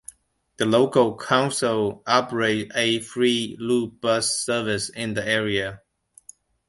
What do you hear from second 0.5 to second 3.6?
The local council operates a free